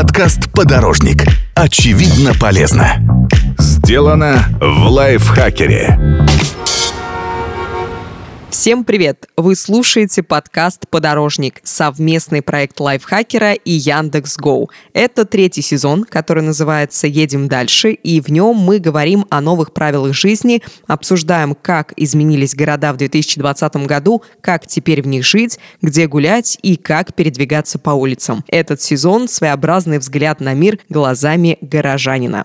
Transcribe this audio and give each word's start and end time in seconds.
Подкаст 0.00 0.52
«Подорожник». 0.52 1.24
Очевидно 1.56 2.32
полезно. 2.32 3.26
Сделано 3.58 4.44
в 4.60 4.86
лайфхакере. 4.86 6.27
Всем 8.58 8.82
привет! 8.82 9.28
Вы 9.36 9.54
слушаете 9.54 10.24
подкаст 10.24 10.88
«Подорожник»— 10.90 11.60
совместный 11.62 12.42
проект 12.42 12.80
лайфхакера 12.80 13.52
и 13.52 13.70
Яндекс.Гоу. 13.70 14.68
Это 14.92 15.24
третий 15.24 15.62
сезон, 15.62 16.02
который 16.02 16.42
называется 16.42 17.06
«Едем 17.06 17.46
дальше», 17.46 17.92
и 17.92 18.20
в 18.20 18.30
нем 18.32 18.56
мы 18.56 18.80
говорим 18.80 19.26
о 19.30 19.40
новых 19.40 19.72
правилах 19.72 20.12
жизни, 20.12 20.60
обсуждаем, 20.88 21.54
как 21.54 21.92
изменились 21.94 22.56
города 22.56 22.92
в 22.92 22.96
2020 22.96 23.76
году, 23.86 24.24
как 24.40 24.66
теперь 24.66 25.02
в 25.02 25.06
них 25.06 25.24
жить, 25.24 25.60
где 25.80 26.08
гулять 26.08 26.58
и 26.60 26.74
как 26.74 27.14
передвигаться 27.14 27.78
по 27.78 27.90
улицам. 27.90 28.42
Этот 28.48 28.82
сезон— 28.82 29.28
своеобразный 29.28 29.98
взгляд 29.98 30.40
на 30.40 30.54
мир 30.54 30.80
глазами 30.88 31.58
горожанина 31.60 32.44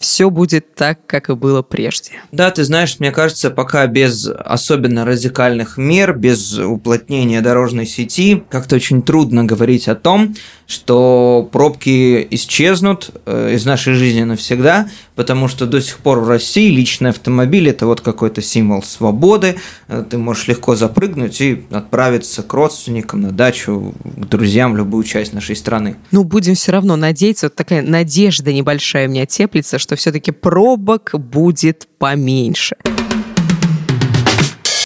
все 0.00 0.30
будет 0.30 0.74
так, 0.74 0.98
как 1.06 1.30
и 1.30 1.34
было 1.34 1.62
прежде. 1.62 2.12
Да, 2.32 2.50
ты 2.50 2.64
знаешь, 2.64 2.98
мне 2.98 3.10
кажется, 3.10 3.50
пока 3.50 3.86
без 3.86 4.26
особенно 4.26 5.04
радикальных 5.04 5.76
мер, 5.76 6.14
без 6.14 6.58
уплотнения 6.58 7.40
дорожной 7.40 7.86
сети, 7.86 8.42
как-то 8.48 8.76
очень 8.76 9.02
трудно 9.02 9.44
говорить 9.44 9.88
о 9.88 9.94
том, 9.94 10.34
что 10.68 11.48
пробки 11.50 12.28
исчезнут 12.30 13.10
э, 13.24 13.54
из 13.54 13.64
нашей 13.64 13.94
жизни 13.94 14.22
навсегда, 14.22 14.90
потому 15.14 15.48
что 15.48 15.64
до 15.64 15.80
сих 15.80 15.96
пор 15.98 16.20
в 16.20 16.28
России 16.28 16.68
личный 16.68 17.08
автомобиль– 17.08 17.68
это 17.70 17.86
вот 17.86 18.02
какой-то 18.02 18.42
символ 18.42 18.82
свободы, 18.82 19.56
э, 19.88 20.04
ты 20.08 20.18
можешь 20.18 20.46
легко 20.46 20.76
запрыгнуть 20.76 21.40
и 21.40 21.64
отправиться 21.70 22.42
к 22.42 22.52
родственникам 22.52 23.22
на 23.22 23.30
дачу, 23.30 23.94
к 24.04 24.26
друзьям 24.26 24.74
в 24.74 24.76
любую 24.76 25.04
часть 25.04 25.32
нашей 25.32 25.56
страны. 25.56 25.96
Ну, 26.10 26.22
будем 26.22 26.54
все 26.54 26.70
равно 26.70 26.96
надеяться, 26.96 27.46
вот 27.46 27.54
такая 27.54 27.80
надежда 27.80 28.52
небольшая 28.52 29.08
у 29.08 29.10
меня 29.10 29.24
теплится, 29.24 29.78
что 29.78 29.96
все-таки 29.96 30.32
пробок 30.32 31.14
будет 31.14 31.88
поменьше. 31.98 32.76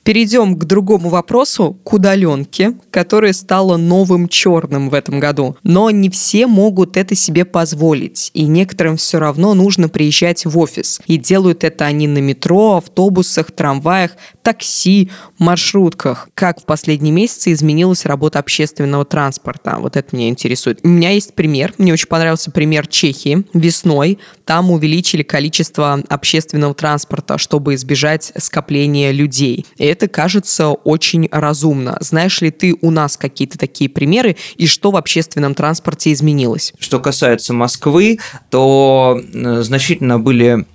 Перейдем 0.05 0.57
к 0.57 0.65
другому 0.65 1.11
вопросу, 1.11 1.79
к 1.85 1.93
удаленке, 1.93 2.75
которая 2.91 3.33
стала 3.33 3.77
новым 3.77 4.29
черным 4.29 4.91
в 4.91 4.95
этом 4.95 5.21
году. 5.21 5.57
Но 5.63 5.91
не 5.91 6.11
все 6.11 6.49
могут 6.49 6.97
это 6.97 7.15
себе 7.15 7.45
позволить, 7.45 8.31
и 8.35 8.47
некоторым 8.47 8.97
все 8.97 9.21
равно 9.21 9.55
нужно 9.55 9.89
приезжать 9.89 10.45
в 10.45 10.59
офис. 10.59 11.01
И 11.07 11.19
делают 11.19 11.63
это 11.63 11.85
они 11.85 12.09
на 12.09 12.19
метро, 12.19 12.79
автобусах, 12.79 13.53
трамваях, 13.53 14.17
такси, 14.43 15.11
маршрутках. 15.39 16.29
Как 16.35 16.61
в 16.61 16.65
последние 16.65 17.13
месяцы 17.13 17.53
изменилась 17.53 18.05
работа 18.05 18.39
общественного 18.39 19.05
транспорта? 19.05 19.77
Вот 19.79 19.97
это 19.97 20.15
меня 20.15 20.29
интересует. 20.29 20.81
У 20.83 20.89
меня 20.89 21.11
есть 21.11 21.35
пример. 21.35 21.75
Мне 21.79 21.93
очень 21.93 22.09
понравился 22.09 22.51
пример 22.51 22.87
Чехии. 22.87 23.45
Весной 23.55 24.19
там 24.45 24.71
увеличили 24.71 25.23
количество 25.23 26.03
общественного 26.09 26.75
транспорта, 26.75 27.39
чтобы 27.39 27.75
избежать 27.75 28.33
скопления 28.37 29.13
людей. 29.13 29.67
И 29.77 29.85
это 29.85 30.09
кажется 30.09 30.71
очень 30.71 31.29
разумно. 31.31 31.97
Знаешь 32.01 32.41
ли 32.41 32.51
ты 32.51 32.75
у 32.81 32.91
нас 32.91 33.17
какие-то 33.17 33.59
такие 33.59 33.89
примеры 33.89 34.37
и 34.57 34.67
что 34.67 34.91
в 34.91 34.97
общественном 34.97 35.55
транспорте 35.55 36.13
изменилось? 36.13 36.73
Что 36.79 37.01
касается 37.01 37.53
Москвы, 37.53 38.19
то 38.51 39.21
э, 39.33 39.63
значительно 39.63 40.19
были 40.19 40.67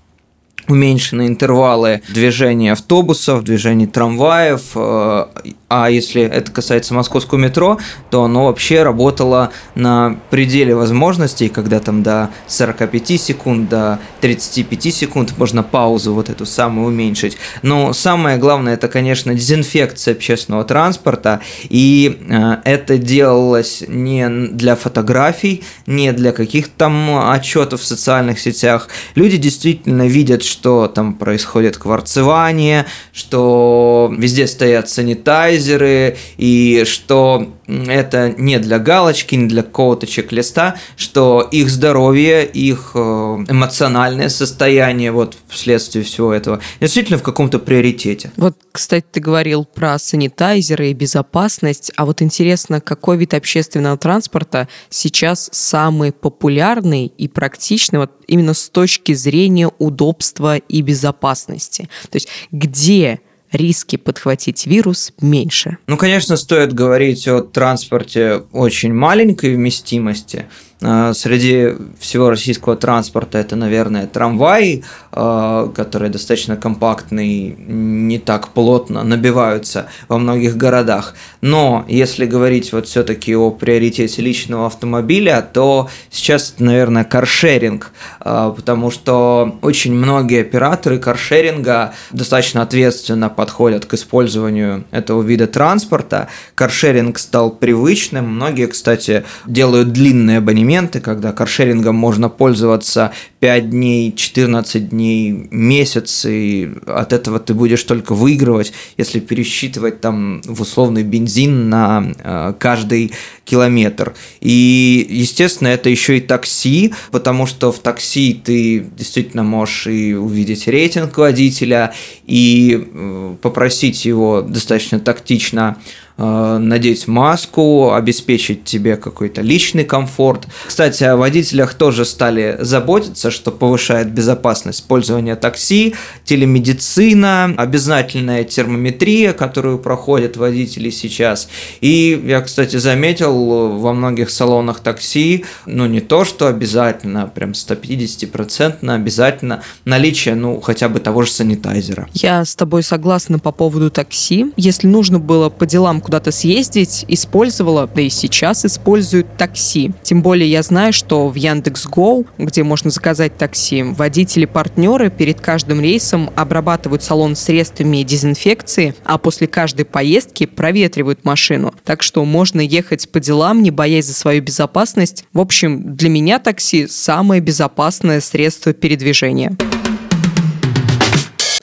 уменьшены 0.68 1.28
интервалы 1.28 2.02
движения 2.10 2.72
автобусов, 2.74 3.44
движения 3.44 3.88
трамваев, 3.88 4.62
э, 4.76 5.26
а 5.70 5.90
если 5.90 6.22
это 6.22 6.52
касается 6.52 6.94
московского 6.94 7.38
метро, 7.38 7.78
то 8.10 8.24
оно 8.24 8.46
вообще 8.46 8.84
работало 8.84 9.52
на 9.76 10.18
пределе 10.30 10.74
возможностей, 10.76 11.50
когда 11.50 11.80
там 11.80 12.04
до 12.04 12.30
45 12.48 13.20
секунд, 13.20 13.70
до 13.70 14.00
35 14.22 14.94
секунд 14.94 15.34
можно 15.38 15.64
паузу 15.64 16.14
вот 16.14 16.30
эту 16.30 16.46
самую 16.46 16.88
уменьшить. 16.88 17.38
Но 17.64 17.92
самое 17.92 18.38
главное, 18.38 18.76
это, 18.76 18.88
конечно, 18.88 19.34
дезинфекция 19.34 20.14
общественного 20.14 20.64
транспорта, 20.64 21.42
и 21.64 22.18
э, 22.30 22.58
это 22.64 22.98
делалось 22.98 23.84
не 23.88 24.30
для 24.30 24.76
фотографий, 24.76 25.64
не 25.86 26.14
для 26.14 26.32
каких-то 26.32 26.78
там 26.78 27.30
отчетов 27.32 27.82
в 27.82 27.86
социальных 27.86 28.40
сетях. 28.40 28.88
Люди 29.16 29.38
действительно 29.38 30.08
видят, 30.08 30.44
что 30.44 30.57
там 30.88 31.14
происходит 31.14 31.78
кварцевание, 31.78 32.86
что 33.14 34.14
везде 34.18 34.48
стоят 34.48 34.90
санитайзеры, 34.90 36.18
и 36.38 36.84
что 36.86 37.48
это 37.68 38.34
не 38.38 38.60
для 38.60 38.80
галочки, 38.80 39.36
не 39.36 39.48
для 39.48 39.64
какого-то 39.64 40.08
чек-листа, 40.08 40.78
что 40.96 41.42
их 41.52 41.70
здоровье, 41.70 42.46
их 42.46 42.92
э, 42.94 43.00
эмоциональное 43.00 44.30
состояние 44.30 45.12
вот 45.12 45.38
вследствие 45.48 46.04
всего 46.04 46.34
этого 46.34 46.62
действительно 46.80 47.18
в 47.18 47.24
каком-то 47.24 47.60
приоритете. 47.60 48.32
Вот, 48.38 48.56
кстати, 48.72 49.06
ты 49.12 49.20
говорил 49.20 49.66
про 49.66 50.00
санитайзеры 50.00 50.90
и 50.90 50.94
безопасность, 50.94 51.92
а 51.96 52.06
вот 52.06 52.22
интересно, 52.22 52.80
какой 52.80 53.18
вид 53.18 53.34
общественного 53.34 53.98
транспорта 53.98 54.68
сейчас 54.90 55.50
самый 55.52 56.12
популярный 56.12 57.08
и 57.08 57.28
практичный 57.28 58.00
вот 58.00 58.12
именно 58.28 58.54
с 58.54 58.70
точки 58.70 59.14
зрения 59.14 59.70
удобства 59.78 60.58
и 60.58 60.82
безопасности? 60.82 61.90
То 62.10 62.16
есть 62.16 62.30
где 62.52 63.20
риски 63.58 63.96
подхватить 63.98 64.66
вирус 64.66 65.12
меньше. 65.20 65.78
Ну, 65.88 65.98
конечно, 65.98 66.38
стоит 66.38 66.74
говорить 66.74 67.28
о 67.28 67.42
транспорте 67.42 68.44
очень 68.52 68.94
маленькой 68.94 69.56
вместимости, 69.56 70.46
среди 70.80 71.74
всего 72.00 72.30
российского 72.30 72.76
транспорта 72.76 73.40
это, 73.40 73.56
наверное, 73.56 74.06
трамваи, 74.06 74.84
а, 75.12 75.70
которые 75.70 76.12
достаточно 76.12 76.56
компактные, 76.56 77.56
не 77.58 78.20
так 78.20 78.50
плотно 78.50 79.04
набиваются 79.04 79.88
во 80.08 80.20
многих 80.20 80.56
городах. 80.56 81.16
Но 81.42 81.84
если 81.88 82.28
говорить 82.28 82.74
вот 82.74 82.86
все-таки 82.88 83.36
о 83.36 83.50
приоритете 83.50 84.22
личного 84.22 84.68
автомобиля, 84.68 85.42
то 85.42 85.90
сейчас 86.12 86.56
наверное, 86.60 87.04
каршеринг, 87.04 87.92
а, 88.20 88.52
потому 88.52 88.92
что 88.92 89.58
очень 89.64 89.96
многие 89.96 90.42
операторы 90.42 91.00
каршеринга 91.00 91.96
достаточно 92.12 92.62
ответственно 92.62 93.30
подходят 93.30 93.88
к 93.88 93.96
использованию 93.96 94.84
этого 94.92 95.24
вида 95.24 95.48
транспорта. 95.48 96.28
Каршеринг 96.54 97.18
стал 97.18 97.50
привычным. 97.50 98.28
Многие, 98.28 98.68
кстати, 98.68 99.26
делают 99.48 99.92
длинные 99.92 100.38
абонементы 100.38 100.67
абонементы, 100.68 101.00
когда 101.00 101.32
каршерингом 101.32 101.96
можно 101.96 102.30
пользоваться 102.30 103.12
5 103.40 103.70
дней, 103.70 104.14
14 104.16 104.90
дней, 104.90 105.48
месяц, 105.52 106.26
и 106.26 106.70
от 106.86 107.14
этого 107.14 107.40
ты 107.40 107.54
будешь 107.54 107.84
только 107.84 108.14
выигрывать, 108.14 108.74
если 108.98 109.20
пересчитывать 109.20 110.02
там 110.02 110.42
в 110.46 110.62
условный 110.62 111.04
бензин 111.04 111.70
на 111.70 112.14
э, 112.20 112.54
каждый 112.60 113.14
километр. 113.46 114.14
И, 114.42 115.08
естественно, 115.10 115.70
это 115.70 115.90
еще 115.90 116.18
и 116.18 116.22
такси, 116.22 116.94
потому 117.12 117.48
что 117.48 117.72
в 117.72 117.80
такси 117.80 118.34
ты 118.34 118.80
действительно 118.98 119.44
можешь 119.44 119.88
и 119.88 120.16
увидеть 120.16 120.68
рейтинг 120.68 121.18
водителя, 121.18 121.94
и 122.26 122.88
э, 122.94 123.36
попросить 123.42 124.06
его 124.06 124.42
достаточно 124.42 125.00
тактично 125.00 125.78
надеть 126.18 127.08
маску, 127.08 127.94
обеспечить 127.94 128.64
тебе 128.64 128.98
какой-то 128.98 129.42
личный 129.42 129.86
комфорт. 129.86 130.48
Кстати, 130.66 131.04
о 131.04 131.16
водителях 131.16 131.74
тоже 131.74 132.06
стали 132.06 132.58
заботиться, 132.60 133.32
что 133.32 133.52
повышает 133.52 134.12
безопасность 134.12 134.88
пользования 134.88 135.36
такси, 135.36 135.96
телемедицина, 136.24 137.54
обязательная 137.58 138.44
термометрия, 138.44 139.34
которую 139.34 139.80
проходят 139.80 140.38
водители 140.38 140.90
сейчас. 140.90 141.50
И 141.82 142.22
я, 142.26 142.42
кстати, 142.42 142.78
заметил 142.78 143.78
во 143.78 143.94
многих 143.94 144.30
салонах 144.30 144.80
такси, 144.80 145.46
ну 145.66 145.86
не 145.86 146.00
то, 146.00 146.26
что 146.26 146.48
обязательно, 146.48 147.28
прям 147.28 147.52
150% 147.52 148.90
обязательно 148.90 149.62
наличие, 149.86 150.36
ну, 150.36 150.60
хотя 150.62 150.90
бы 150.90 151.00
того 151.00 151.24
же 151.24 151.32
санитайзера. 151.32 152.08
Я 152.14 152.44
с 152.44 152.56
тобой 152.56 152.84
согласна 152.84 153.40
по 153.40 153.52
поводу 153.52 153.90
такси. 153.92 154.52
Если 154.58 154.88
нужно 154.88 155.20
было 155.20 155.50
по 155.50 155.66
делам 155.66 156.02
куда-то 156.08 156.32
съездить, 156.32 157.04
использовала, 157.10 157.86
да 157.94 158.02
и 158.02 158.08
сейчас 158.08 158.64
используют 158.64 159.36
такси. 159.36 159.92
Тем 160.04 160.22
более 160.22 160.50
я 160.50 160.64
знаю, 160.64 160.94
что 160.94 161.28
в 161.28 161.36
Яндекс.Го, 161.36 162.24
где 162.38 162.64
можно 162.64 162.92
заказать 162.92 163.38
такси, 163.38 163.84
водители-партнеры 163.84 165.10
перед 165.10 165.42
каждым 165.42 165.82
рейсом 165.82 166.30
обрабатывают 166.38 167.04
салон 167.04 167.36
средствами 167.36 168.04
дезинфекции, 168.04 168.96
а 169.04 169.18
после 169.18 169.48
каждой 169.48 169.84
поездки 169.84 170.46
проветривают 170.46 171.26
машину. 171.26 171.74
Так 171.84 172.02
что 172.02 172.24
можно 172.24 172.62
ехать 172.62 173.10
по 173.10 173.20
делам, 173.20 173.62
не 173.62 173.72
боясь 173.72 174.06
за 174.06 174.14
свою 174.14 174.42
безопасность. 174.42 175.26
В 175.34 175.42
общем, 175.42 175.94
для 175.98 176.08
меня 176.08 176.40
такси 176.40 176.88
самое 176.88 177.42
безопасное 177.42 178.22
средство 178.22 178.72
передвижения. 178.72 179.58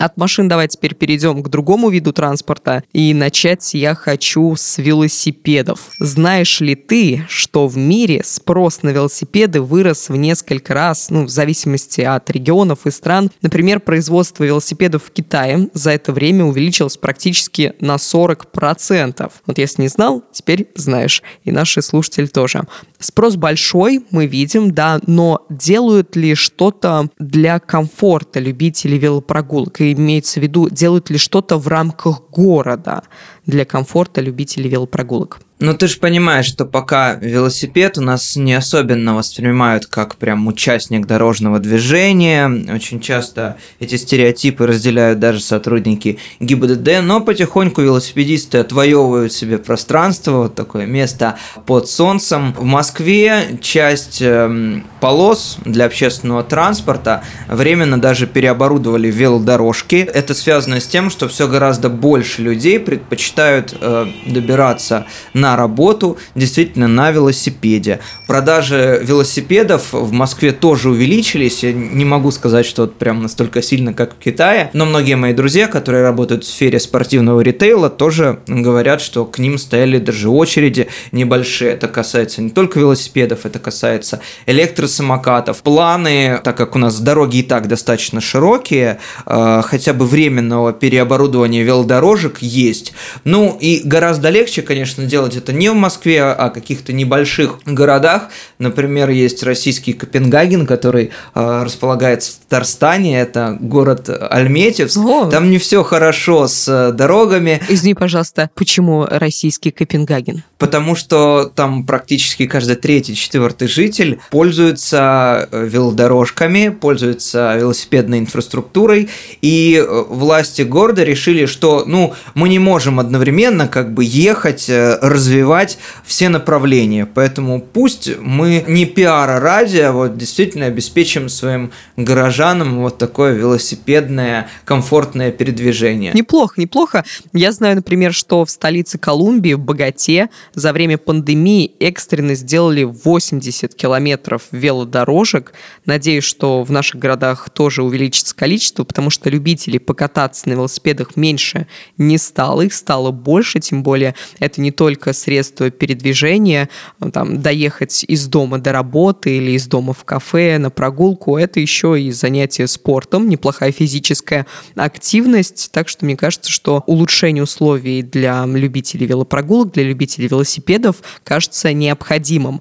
От 0.04 0.18
машин 0.18 0.48
давай 0.48 0.68
теперь 0.68 0.94
перейдем 0.94 1.42
к 1.42 1.48
другому 1.48 1.88
виду 1.88 2.12
транспорта. 2.12 2.84
И 2.92 3.14
начать 3.14 3.72
я 3.72 3.94
хочу 3.94 4.54
с 4.54 4.76
велосипедов. 4.76 5.88
Знаешь 5.98 6.60
ли 6.60 6.74
ты, 6.74 7.24
что 7.26 7.68
в 7.68 7.78
мире 7.78 8.20
спрос 8.22 8.82
на 8.82 8.90
велосипеды 8.90 9.62
вырос 9.62 10.10
в 10.10 10.16
несколько 10.16 10.74
раз, 10.74 11.08
ну, 11.08 11.24
в 11.24 11.30
зависимости 11.30 12.02
от 12.02 12.28
регионов 12.28 12.86
и 12.86 12.90
стран. 12.90 13.30
Например, 13.40 13.80
производство 13.80 14.44
велосипедов 14.44 15.04
в 15.04 15.10
Китае 15.10 15.70
за 15.72 15.92
это 15.92 16.12
время 16.12 16.44
увеличилось 16.44 16.98
практически 16.98 17.72
на 17.80 17.94
40%. 17.94 19.32
Вот 19.46 19.56
если 19.56 19.80
не 19.80 19.88
знал, 19.88 20.22
теперь 20.32 20.68
знаешь. 20.74 21.22
И 21.44 21.50
наши 21.50 21.80
слушатели 21.80 22.26
тоже. 22.26 22.64
Спрос 22.98 23.36
большой, 23.36 24.04
мы 24.10 24.26
видим, 24.26 24.72
да, 24.72 25.00
но 25.06 25.46
делают 25.48 26.14
ли 26.14 26.34
что-то 26.34 27.08
для 27.18 27.58
комфорта 27.58 28.38
любителей 28.38 28.98
велопрогулок? 28.98 29.80
И 29.80 29.93
имеется 29.98 30.40
в 30.40 30.42
виду, 30.42 30.68
делают 30.68 31.10
ли 31.10 31.18
что-то 31.18 31.58
в 31.58 31.68
рамках 31.68 32.22
города 32.30 33.04
для 33.46 33.64
комфорта 33.64 34.20
любителей 34.20 34.68
велопрогулок? 34.70 35.40
Ну, 35.60 35.72
ты 35.72 35.86
же 35.86 35.98
понимаешь, 35.98 36.46
что 36.46 36.64
пока 36.64 37.14
велосипед 37.14 37.96
у 37.96 38.00
нас 38.00 38.34
не 38.34 38.54
особенно 38.54 39.14
воспринимают 39.14 39.86
как 39.86 40.16
прям 40.16 40.48
участник 40.48 41.06
дорожного 41.06 41.60
движения. 41.60 42.48
Очень 42.74 42.98
часто 42.98 43.56
эти 43.78 43.94
стереотипы 43.94 44.66
разделяют 44.66 45.20
даже 45.20 45.38
сотрудники 45.38 46.18
ГИБДД, 46.40 47.02
но 47.04 47.20
потихоньку 47.20 47.82
велосипедисты 47.82 48.58
отвоевывают 48.58 49.32
себе 49.32 49.58
пространство, 49.58 50.38
вот 50.38 50.56
такое 50.56 50.86
место 50.86 51.38
под 51.66 51.88
солнцем. 51.88 52.52
В 52.54 52.64
Москве 52.64 53.56
часть 53.60 54.20
эм, 54.22 54.84
полос 54.98 55.58
для 55.64 55.84
общественного 55.84 56.42
транспорта 56.42 57.22
временно 57.46 58.00
даже 58.00 58.26
переоборудовали 58.26 59.08
велодорожки. 59.08 59.96
Это 59.96 60.34
связано 60.34 60.80
с 60.80 60.86
тем, 60.88 61.10
что 61.10 61.28
все 61.28 61.46
гораздо 61.46 61.90
больше 61.90 62.42
людей 62.42 62.80
предпочитают 62.80 63.72
э, 63.80 64.06
добираться 64.26 65.06
на 65.32 65.43
работу 65.56 66.16
действительно 66.34 66.88
на 66.88 67.10
велосипеде. 67.10 68.00
Продажи 68.26 69.00
велосипедов 69.02 69.92
в 69.92 70.12
Москве 70.12 70.52
тоже 70.52 70.90
увеличились. 70.90 71.62
Я 71.62 71.72
не 71.72 72.04
могу 72.04 72.30
сказать, 72.30 72.66
что 72.66 72.82
вот 72.82 72.96
прям 72.96 73.22
настолько 73.22 73.60
сильно, 73.62 73.92
как 73.92 74.14
в 74.14 74.18
Китае, 74.18 74.70
но 74.72 74.86
многие 74.86 75.16
мои 75.16 75.34
друзья, 75.34 75.68
которые 75.68 76.02
работают 76.02 76.44
в 76.44 76.48
сфере 76.48 76.80
спортивного 76.80 77.40
ритейла, 77.42 77.90
тоже 77.90 78.40
говорят, 78.46 79.00
что 79.00 79.24
к 79.26 79.38
ним 79.38 79.58
стояли 79.58 79.98
даже 79.98 80.30
очереди 80.30 80.88
небольшие. 81.12 81.72
Это 81.72 81.88
касается 81.88 82.40
не 82.40 82.50
только 82.50 82.78
велосипедов, 82.78 83.44
это 83.44 83.58
касается 83.58 84.20
электросамокатов. 84.46 85.62
Планы, 85.62 86.40
так 86.42 86.56
как 86.56 86.76
у 86.76 86.78
нас 86.78 86.98
дороги 87.00 87.38
и 87.38 87.42
так 87.42 87.68
достаточно 87.68 88.20
широкие, 88.20 88.98
э, 89.26 89.62
хотя 89.64 89.92
бы 89.92 90.06
временного 90.06 90.72
переоборудования 90.72 91.62
велодорожек 91.62 92.38
есть. 92.40 92.92
Ну 93.24 93.56
и 93.60 93.80
гораздо 93.84 94.30
легче, 94.30 94.62
конечно, 94.62 95.04
делать 95.04 95.33
это 95.36 95.52
не 95.52 95.70
в 95.70 95.74
Москве, 95.74 96.22
а 96.22 96.50
каких-то 96.50 96.92
небольших 96.92 97.58
городах. 97.64 98.28
Например, 98.58 99.10
есть 99.10 99.42
российский 99.42 99.92
Копенгаген, 99.92 100.66
который 100.66 101.10
э, 101.34 101.62
располагается 101.64 102.32
в 102.32 102.36
Татарстане, 102.36 103.20
это 103.20 103.56
город 103.60 104.08
Альметьевск. 104.08 104.98
О. 104.98 105.26
Там 105.30 105.50
не 105.50 105.58
все 105.58 105.82
хорошо 105.82 106.46
с 106.48 106.68
э, 106.68 106.92
дорогами. 106.92 107.60
Извини, 107.68 107.94
пожалуйста, 107.94 108.50
почему 108.54 109.06
российский 109.08 109.70
Копенгаген? 109.70 110.42
Потому 110.58 110.94
что 110.94 111.50
там 111.54 111.84
практически 111.84 112.46
каждый 112.46 112.76
третий, 112.76 113.14
четвертый 113.14 113.68
житель 113.68 114.20
пользуется 114.30 115.48
э, 115.50 115.66
велодорожками, 115.66 116.68
пользуется 116.68 117.56
велосипедной 117.56 118.20
инфраструктурой, 118.20 119.10
и 119.42 119.76
э, 119.76 120.04
власти 120.08 120.62
города 120.62 121.04
решили, 121.04 121.46
что 121.46 121.84
ну, 121.86 122.14
мы 122.34 122.48
не 122.48 122.58
можем 122.58 123.00
одновременно 123.00 123.68
как 123.68 123.92
бы 123.92 124.04
ехать, 124.04 124.66
развивать 124.68 125.23
развивать 125.24 125.78
все 126.04 126.28
направления. 126.28 127.06
Поэтому 127.06 127.60
пусть 127.60 128.10
мы 128.18 128.64
не 128.68 128.84
пиара 128.84 129.40
ради, 129.40 129.78
а 129.78 129.92
вот 129.92 130.18
действительно 130.18 130.66
обеспечим 130.66 131.28
своим 131.28 131.72
горожанам 131.96 132.80
вот 132.80 132.98
такое 132.98 133.32
велосипедное 133.32 134.48
комфортное 134.64 135.32
передвижение. 135.32 136.12
Неплохо, 136.12 136.60
неплохо. 136.60 137.04
Я 137.32 137.52
знаю, 137.52 137.76
например, 137.76 138.12
что 138.12 138.44
в 138.44 138.50
столице 138.50 138.98
Колумбии, 138.98 139.54
в 139.54 139.60
Богате, 139.60 140.28
за 140.54 140.72
время 140.72 140.98
пандемии 140.98 141.72
экстренно 141.80 142.34
сделали 142.34 142.84
80 142.84 143.74
километров 143.74 144.42
велодорожек. 144.50 145.54
Надеюсь, 145.86 146.24
что 146.24 146.62
в 146.64 146.70
наших 146.70 147.00
городах 147.00 147.48
тоже 147.50 147.82
увеличится 147.82 148.36
количество, 148.36 148.84
потому 148.84 149.08
что 149.08 149.30
любителей 149.30 149.78
покататься 149.78 150.48
на 150.48 150.54
велосипедах 150.54 151.16
меньше 151.16 151.66
не 151.96 152.18
стало, 152.18 152.62
их 152.62 152.74
стало 152.74 153.10
больше, 153.10 153.60
тем 153.60 153.82
более 153.82 154.14
это 154.38 154.60
не 154.60 154.70
только 154.70 155.13
средство 155.14 155.70
передвижения, 155.70 156.68
там, 157.12 157.40
доехать 157.40 158.04
из 158.06 158.26
дома 158.26 158.58
до 158.58 158.72
работы 158.72 159.36
или 159.36 159.52
из 159.52 159.66
дома 159.66 159.92
в 159.92 160.04
кафе 160.04 160.58
на 160.58 160.70
прогулку, 160.70 161.36
это 161.36 161.60
еще 161.60 162.00
и 162.00 162.10
занятие 162.10 162.66
спортом, 162.66 163.28
неплохая 163.28 163.72
физическая 163.72 164.46
активность, 164.74 165.70
так 165.72 165.88
что 165.88 166.04
мне 166.04 166.16
кажется, 166.16 166.50
что 166.50 166.82
улучшение 166.86 167.42
условий 167.42 168.02
для 168.02 168.44
любителей 168.46 169.06
велопрогулок, 169.06 169.72
для 169.72 169.84
любителей 169.84 170.28
велосипедов 170.28 170.96
кажется 171.24 171.72
необходимым. 171.72 172.60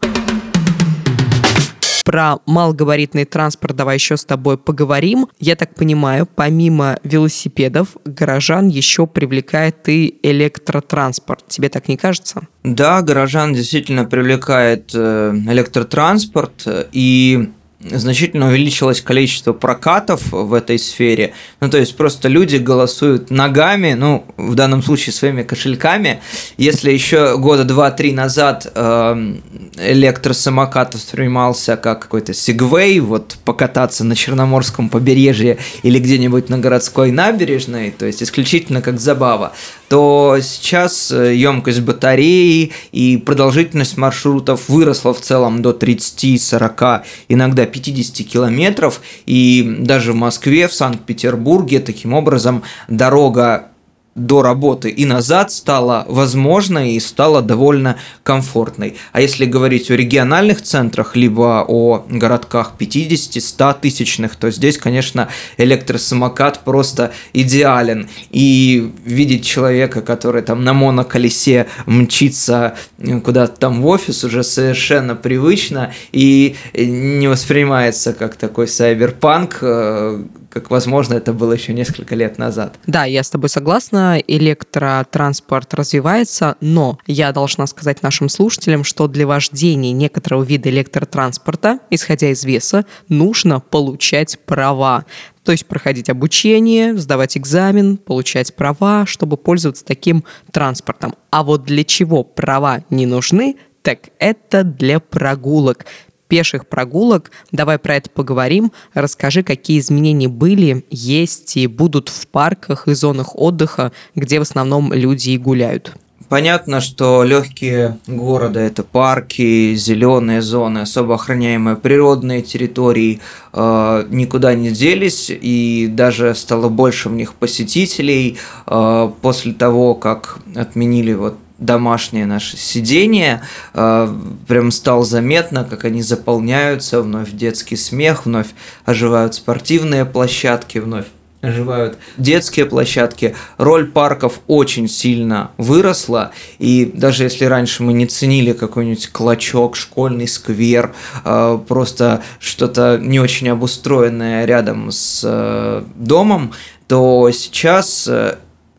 Про 2.03 2.39
малогабаритный 2.45 3.25
транспорт 3.25 3.75
давай 3.75 3.95
еще 3.95 4.17
с 4.17 4.25
тобой 4.25 4.57
поговорим. 4.57 5.27
Я 5.39 5.55
так 5.55 5.75
понимаю, 5.75 6.27
помимо 6.27 6.99
велосипедов, 7.03 7.95
горожан 8.05 8.67
еще 8.67 9.07
привлекает 9.07 9.87
и 9.87 10.19
электротранспорт. 10.21 11.45
Тебе 11.47 11.69
так 11.69 11.87
не 11.87 11.97
кажется? 11.97 12.47
Да, 12.63 13.01
горожан 13.01 13.53
действительно 13.53 14.05
привлекает 14.05 14.91
э, 14.93 15.33
электротранспорт, 15.47 16.67
и 16.91 17.51
значительно 17.91 18.47
увеличилось 18.47 19.01
количество 19.01 19.53
прокатов 19.53 20.31
в 20.31 20.53
этой 20.53 20.79
сфере. 20.79 21.33
Ну, 21.59 21.69
то 21.69 21.77
есть 21.77 21.95
просто 21.95 22.27
люди 22.27 22.57
голосуют 22.57 23.29
ногами, 23.29 23.93
ну, 23.93 24.25
в 24.37 24.55
данном 24.55 24.81
случае 24.83 25.13
своими 25.13 25.43
кошельками. 25.43 26.21
Если 26.57 26.91
еще 26.91 27.37
года 27.37 27.63
два-три 27.63 28.13
назад 28.13 28.71
э, 28.73 29.35
электросамокат 29.77 30.95
воспринимался 30.95 31.77
как 31.77 32.01
какой-то 32.03 32.33
сегвей, 32.33 32.99
вот 32.99 33.37
покататься 33.45 34.03
на 34.03 34.15
Черноморском 34.15 34.89
побережье 34.89 35.57
или 35.83 35.99
где-нибудь 35.99 36.49
на 36.49 36.59
городской 36.59 37.11
набережной, 37.11 37.91
то 37.91 38.05
есть 38.05 38.23
исключительно 38.23 38.81
как 38.81 38.99
забава, 38.99 39.53
то 39.89 40.37
сейчас 40.41 41.11
емкость 41.11 41.81
батареи 41.81 42.71
и 42.91 43.17
продолжительность 43.17 43.97
маршрутов 43.97 44.69
выросла 44.69 45.13
в 45.13 45.21
целом 45.21 45.61
до 45.61 45.73
30, 45.73 46.41
40, 46.41 47.03
иногда 47.29 47.65
50 47.73 48.25
километров, 48.27 49.01
и 49.25 49.77
даже 49.79 50.13
в 50.13 50.15
Москве, 50.15 50.67
в 50.67 50.73
Санкт-Петербурге 50.73 51.79
таким 51.79 52.13
образом 52.13 52.63
дорога 52.87 53.72
до 54.15 54.43
работы 54.43 54.89
и 54.89 55.05
назад 55.05 55.51
стала 55.51 56.05
возможной 56.07 56.91
и 56.91 56.99
стала 56.99 57.41
довольно 57.41 57.97
комфортной. 58.21 58.95
А 59.11 59.21
если 59.21 59.45
говорить 59.45 59.89
о 59.89 59.95
региональных 59.95 60.61
центрах, 60.61 61.15
либо 61.15 61.65
о 61.67 62.05
городках 62.07 62.73
50-100 62.77 63.75
тысячных, 63.81 64.35
то 64.35 64.51
здесь, 64.51 64.77
конечно, 64.77 65.29
электросамокат 65.57 66.63
просто 66.63 67.11
идеален. 67.33 68.07
И 68.29 68.91
видеть 69.03 69.45
человека, 69.45 70.01
который 70.01 70.43
там 70.43 70.63
на 70.63 70.73
моноколесе 70.73 71.67
мчится 71.87 72.75
куда-то 73.23 73.59
там 73.59 73.81
в 73.81 73.87
офис, 73.87 74.23
уже 74.23 74.43
совершенно 74.43 75.15
привычно 75.15 75.91
и 76.11 76.55
не 76.73 77.27
воспринимается 77.27 78.13
как 78.13 78.35
такой 78.35 78.67
сайберпанк, 78.67 79.57
э, 79.61 80.23
как 80.53 80.69
возможно 80.69 81.15
это 81.15 81.33
было 81.33 81.53
еще 81.53 81.73
несколько 81.73 82.13
лет 82.13 82.37
назад. 82.37 82.77
Да, 82.85 83.05
я 83.05 83.23
с 83.23 83.29
тобой 83.29 83.49
согласна, 83.49 84.19
электротранспорт 84.25 85.73
развивается, 85.73 86.57
но 86.61 86.99
я 87.07 87.31
должна 87.31 87.65
сказать 87.65 88.03
нашим 88.03 88.29
слушателям, 88.29 88.83
что 88.83 89.07
для 89.07 89.25
вождения 89.25 89.91
некоторого 89.91 90.43
вида 90.43 90.69
электротранспорта, 90.69 91.79
исходя 91.89 92.29
из 92.29 92.43
веса, 92.43 92.85
нужно 93.09 93.59
получать 93.59 94.37
права. 94.45 95.05
То 95.43 95.51
есть 95.51 95.65
проходить 95.65 96.09
обучение, 96.09 96.95
сдавать 96.97 97.35
экзамен, 97.35 97.97
получать 97.97 98.55
права, 98.55 99.05
чтобы 99.07 99.37
пользоваться 99.37 99.83
таким 99.83 100.23
транспортом. 100.51 101.15
А 101.31 101.43
вот 101.43 101.65
для 101.65 101.83
чего 101.83 102.23
права 102.23 102.83
не 102.91 103.07
нужны, 103.07 103.57
так 103.81 104.09
это 104.19 104.63
для 104.63 104.99
прогулок 104.99 105.85
пеших 106.33 106.65
прогулок. 106.65 107.29
Давай 107.51 107.77
про 107.77 107.97
это 107.97 108.09
поговорим. 108.09 108.71
Расскажи, 108.95 109.43
какие 109.43 109.77
изменения 109.77 110.27
были, 110.27 110.83
есть 110.89 111.55
и 111.57 111.67
будут 111.67 112.09
в 112.09 112.25
парках 112.25 112.87
и 112.87 112.95
зонах 112.95 113.35
отдыха, 113.35 113.91
где 114.15 114.39
в 114.39 114.41
основном 114.41 114.91
люди 114.91 115.29
и 115.29 115.37
гуляют. 115.37 115.93
Понятно, 116.29 116.81
что 116.81 117.23
легкие 117.23 117.99
города 118.07 118.59
это 118.59 118.81
парки, 118.81 119.75
зеленые 119.75 120.41
зоны, 120.41 120.79
особо 120.79 121.13
охраняемые 121.13 121.75
природные 121.75 122.41
территории 122.41 123.19
э, 123.53 124.07
никуда 124.09 124.55
не 124.55 124.71
делись, 124.71 125.29
и 125.29 125.87
даже 125.87 126.33
стало 126.33 126.69
больше 126.69 127.09
в 127.09 127.13
них 127.13 127.35
посетителей 127.35 128.39
э, 128.65 129.11
после 129.21 129.53
того, 129.53 129.93
как 129.93 130.39
отменили 130.55 131.13
вот 131.13 131.37
домашнее 131.65 132.25
наше 132.25 132.57
сидение, 132.57 133.41
э, 133.73 134.13
прям 134.47 134.71
стало 134.71 135.03
заметно, 135.03 135.63
как 135.63 135.85
они 135.85 136.01
заполняются, 136.01 137.01
вновь 137.01 137.31
детский 137.31 137.75
смех, 137.75 138.25
вновь 138.25 138.47
оживают 138.85 139.35
спортивные 139.35 140.05
площадки, 140.05 140.77
вновь 140.77 141.05
оживают 141.41 141.97
детские 142.17 142.65
площадки. 142.65 143.35
Роль 143.57 143.87
парков 143.87 144.39
очень 144.47 144.87
сильно 144.87 145.51
выросла, 145.57 146.31
и 146.57 146.89
даже 146.93 147.23
если 147.23 147.45
раньше 147.45 147.83
мы 147.83 147.91
не 147.93 148.07
ценили 148.07 148.53
какой-нибудь 148.53 149.09
клочок, 149.09 149.75
школьный 149.75 150.27
сквер, 150.27 150.93
э, 151.25 151.59
просто 151.67 152.23
что-то 152.39 152.97
не 152.97 153.19
очень 153.19 153.49
обустроенное 153.49 154.45
рядом 154.45 154.91
с 154.91 155.21
э, 155.23 155.83
домом, 155.95 156.53
то 156.87 157.29
сейчас 157.31 158.09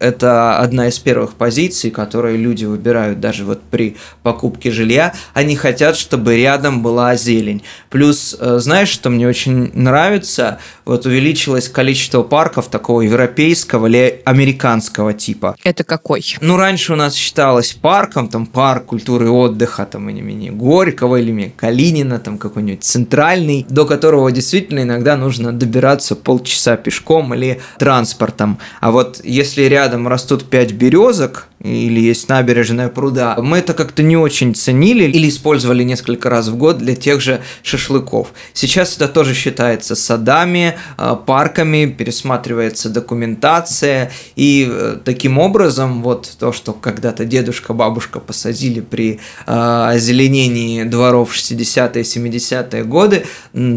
это 0.04 0.58
одна 0.58 0.88
из 0.88 0.98
первых 0.98 1.34
позиций, 1.34 1.90
которые 1.90 2.36
люди 2.36 2.64
выбирают 2.64 3.20
даже 3.20 3.44
вот 3.44 3.62
при 3.62 3.96
покупке 4.22 4.70
жилья. 4.70 5.14
Они 5.32 5.56
хотят, 5.56 5.96
чтобы 5.96 6.36
рядом 6.36 6.82
была 6.82 7.16
зелень. 7.16 7.62
Плюс, 7.88 8.36
э, 8.38 8.58
знаешь, 8.58 8.88
что 8.88 9.10
мне 9.10 9.26
очень 9.26 9.70
нравится? 9.74 10.58
Вот 10.84 11.06
увеличилось 11.06 11.68
количество 11.68 12.22
парков 12.22 12.68
такого 12.68 13.00
европейского 13.00 13.86
или 13.86 14.20
американского 14.24 15.14
типа. 15.14 15.56
Это 15.64 15.84
какой? 15.84 16.22
Ну, 16.40 16.56
раньше 16.56 16.92
у 16.92 16.96
нас 16.96 17.14
считалось 17.14 17.72
парком, 17.72 18.28
там 18.28 18.46
парк 18.46 18.86
культуры 18.86 19.26
и 19.26 19.28
отдыха, 19.28 19.86
там 19.86 20.10
имени 20.10 20.50
Горького 20.50 21.16
или 21.16 21.30
имени 21.30 21.52
Калинина, 21.56 22.18
там 22.18 22.36
какой-нибудь 22.38 22.84
центральный, 22.84 23.64
до 23.68 23.86
которого 23.86 24.30
действительно 24.30 24.80
иногда 24.80 25.16
нужно 25.16 25.52
добираться 25.52 26.14
полчаса 26.14 26.76
пешком 26.76 27.34
или 27.34 27.60
транспортом. 27.78 28.58
А 28.80 28.90
вот 28.90 29.20
если 29.24 29.62
рядом 29.62 29.93
рядом 29.94 30.08
растут 30.08 30.44
пять 30.50 30.72
березок, 30.72 31.46
или 31.64 31.98
есть 31.98 32.28
набережная 32.28 32.88
пруда, 32.88 33.36
мы 33.40 33.58
это 33.58 33.72
как-то 33.72 34.02
не 34.02 34.16
очень 34.16 34.54
ценили 34.54 35.04
или 35.04 35.28
использовали 35.28 35.82
несколько 35.82 36.28
раз 36.28 36.48
в 36.48 36.56
год 36.56 36.78
для 36.78 36.94
тех 36.94 37.20
же 37.20 37.40
шашлыков. 37.62 38.32
Сейчас 38.52 38.96
это 38.96 39.08
тоже 39.08 39.34
считается 39.34 39.96
садами, 39.96 40.76
э, 40.98 41.16
парками, 41.26 41.86
пересматривается 41.86 42.90
документация, 42.90 44.12
и 44.36 44.68
э, 44.70 44.96
таким 45.04 45.38
образом 45.38 46.02
вот 46.02 46.30
то, 46.38 46.52
что 46.52 46.74
когда-то 46.74 47.24
дедушка, 47.24 47.72
бабушка 47.72 48.20
посадили 48.20 48.80
при 48.80 49.20
э, 49.46 49.90
озеленении 49.94 50.84
дворов 50.84 51.34
60-е, 51.34 52.02
70-е 52.02 52.84
годы, 52.84 53.24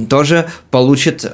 тоже 0.10 0.50
получит 0.72 1.26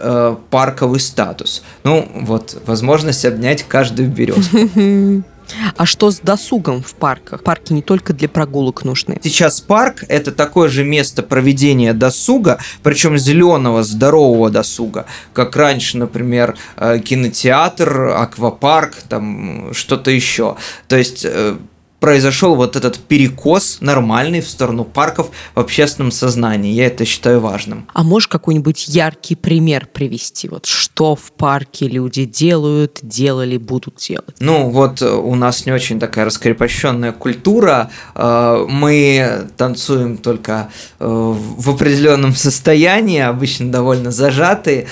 парковый 0.50 1.00
статус. 1.00 1.64
Ну, 1.84 2.08
вот, 2.14 2.62
возможность 2.66 3.26
обнять 3.26 3.64
каждую 3.64 4.10
березку. 4.10 5.24
А 5.78 5.86
что 5.86 6.12
с 6.12 6.20
досугом 6.20 6.82
в 6.84 6.94
парках? 6.96 7.44
Парки 7.44 7.74
не 7.74 7.82
только 7.82 8.14
для 8.14 8.30
прогулок 8.30 8.84
нужны. 8.84 9.20
Сейчас 9.24 9.62
парк– 9.62 10.04
это 10.08 10.32
такое 10.32 10.70
же 10.70 10.84
место 10.84 11.24
проведения 11.24 11.94
досуга, 11.94 12.60
причем 12.82 13.18
зеленого, 13.18 13.84
здорового 13.84 14.50
досуга, 14.50 15.06
как 15.34 15.56
раньше, 15.56 15.98
например, 15.98 16.56
э, 16.78 17.00
кинотеатр, 17.00 18.10
аквапарк, 18.10 18.96
там 19.10 19.74
что-то 19.74 20.12
еще. 20.12 20.58
То 20.88 20.98
есть 20.98 21.26
э, 21.26 21.58
произошел 22.04 22.56
вот 22.56 22.76
этот 22.76 22.98
перекос 22.98 23.78
нормальный 23.80 24.42
в 24.42 24.50
сторону 24.50 24.84
парков 24.84 25.30
в 25.56 25.60
общественном 25.62 26.12
сознании. 26.12 26.74
Я 26.74 26.88
это 26.88 27.06
считаю 27.06 27.40
важным. 27.40 27.88
А 27.94 28.04
можешь 28.04 28.28
какой-нибудь 28.28 28.90
яркий 28.90 29.36
пример 29.36 29.88
привести? 29.88 30.50
Вот 30.50 30.66
что 30.66 31.16
в 31.16 31.32
парке 31.32 31.88
люди 31.88 32.26
делают, 32.26 33.00
делали, 33.04 33.56
будут 33.56 33.96
делать? 34.06 34.36
Ну, 34.40 34.70
вот 34.70 35.02
э, 35.02 35.10
у 35.10 35.34
нас 35.36 35.66
не 35.66 35.72
очень 35.72 35.98
такая 35.98 36.26
раскрепощенная 36.26 37.14
культура. 37.14 37.90
Э, 38.16 38.66
мы 38.68 39.48
танцуем 39.56 40.18
только 40.18 40.72
э, 41.00 41.06
в 41.08 41.70
определенном 41.70 42.36
состоянии, 42.36 43.22
обычно 43.22 43.72
довольно 43.72 44.12
зажатые. 44.12 44.88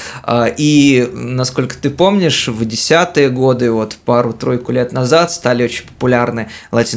И, 0.58 1.10
насколько 1.14 1.76
ты 1.76 1.90
помнишь, 1.90 2.48
в 2.48 2.64
десятые 2.64 3.28
годы, 3.28 3.70
вот 3.70 3.98
пару-тройку 4.06 4.72
лет 4.72 4.94
назад, 4.94 5.34
стали 5.34 5.66
очень 5.66 5.88
популярны 5.88 6.48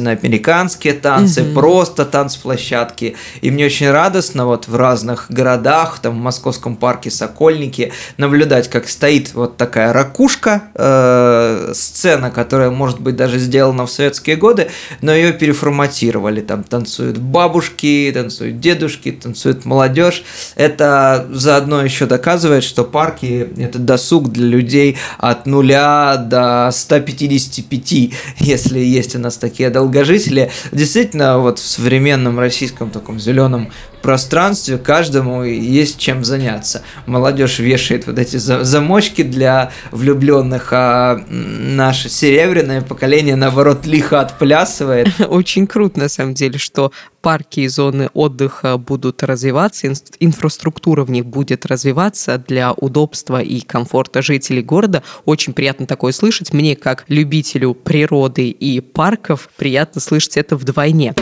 латиноамериканские 0.05 0.93
танцы, 0.93 1.43
угу. 1.43 1.53
просто 1.53 2.05
танцплощадки. 2.05 3.15
И 3.41 3.51
мне 3.51 3.65
очень 3.65 3.89
радостно 3.89 4.45
вот 4.45 4.67
в 4.67 4.75
разных 4.75 5.27
городах, 5.29 5.99
там 5.99 6.13
в 6.13 6.21
Московском 6.21 6.75
парке 6.75 7.09
Сокольники, 7.09 7.91
наблюдать, 8.17 8.69
как 8.69 8.87
стоит 8.87 9.33
вот 9.33 9.57
такая 9.57 9.93
ракушка, 9.93 10.63
э, 10.75 11.71
сцена, 11.73 12.31
которая 12.31 12.69
может 12.69 12.99
быть 12.99 13.15
даже 13.15 13.39
сделана 13.39 13.85
в 13.85 13.91
советские 13.91 14.35
годы, 14.35 14.69
но 15.01 15.13
ее 15.13 15.33
переформатировали. 15.33 16.41
Там 16.41 16.63
танцуют 16.63 17.17
бабушки, 17.17 18.11
танцуют 18.13 18.59
дедушки, 18.59 19.11
танцует 19.11 19.65
молодежь. 19.65 20.23
Это 20.55 21.27
заодно 21.31 21.83
еще 21.83 22.05
доказывает, 22.05 22.63
что 22.63 22.83
парки– 22.83 23.47
это 23.57 23.79
досуг 23.79 24.31
для 24.31 24.47
людей 24.47 24.97
от 25.17 25.45
нуля 25.45 26.17
до 26.17 26.69
155, 26.71 28.13
если 28.39 28.79
есть 28.79 29.15
у 29.15 29.19
нас 29.19 29.37
такие 29.37 29.69
долгожители. 29.95 30.51
Действительно, 30.71 31.39
вот 31.39 31.59
в 31.59 31.65
современном 31.65 32.39
российском 32.39 32.91
таком 32.91 33.19
зеленом 33.19 33.71
пространстве 34.05 34.77
каждому 34.77 35.43
есть 35.43 35.97
чем 35.97 36.23
заняться. 36.23 36.83
Молодежь 37.07 37.57
вешает 37.57 38.05
вот 38.05 38.19
эти 38.19 38.37
замочки 38.37 39.23
для 39.23 39.71
влюбленных, 39.89 40.67
а 40.71 41.25
наше 41.27 42.07
серебряное 42.07 42.81
поколение, 42.81 43.35
наоборот, 43.35 43.87
лихо 43.87 44.21
отплясывает. 44.21 45.07
Очень 45.27 45.65
круто, 45.65 45.99
на 45.99 46.07
самом 46.07 46.35
деле, 46.35 46.59
что 46.59 46.91
парки 47.23 47.61
и 47.61 47.67
зоны 47.67 48.11
отдыха 48.13 48.77
будут 48.77 49.23
развиваться, 49.23 49.91
инфраструктура 50.19 51.03
в 51.03 51.09
них 51.09 51.25
будет 51.25 51.65
развиваться 51.65 52.37
для 52.37 52.73
удобства 52.73 53.41
и 53.41 53.61
комфорта 53.61 54.21
жителей 54.21 54.61
города. 54.61 55.01
Очень 55.25 55.53
приятно 55.53 55.87
такое 55.87 56.11
слышать. 56.11 56.53
Мне, 56.53 56.75
как 56.75 57.05
любителю 57.07 57.73
природы 57.73 58.49
и 58.49 58.81
парков, 58.81 59.49
приятно 59.57 59.99
слышать 59.99 60.37
это 60.37 60.55
вдвойне. 60.55 61.15